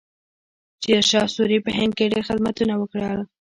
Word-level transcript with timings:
شیرشاه 0.83 1.27
سوري 1.35 1.57
په 1.65 1.69
هند 1.77 1.91
کې 1.97 2.11
ډېر 2.13 2.23
خدمتونه 2.29 2.73
وکړل. 2.77 3.19